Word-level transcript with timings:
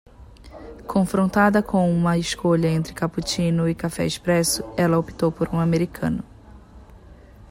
Confrontada 0.87 1.61
com 1.61 1.87
uma 1.95 2.17
escolha 2.17 2.67
entre 2.67 2.91
cappuccino 2.91 3.69
e 3.69 3.75
café 3.75 4.03
expresso, 4.03 4.63
ela 4.75 4.97
optou 4.97 5.31
por 5.31 5.53
um 5.53 5.59
americano. 5.59 6.23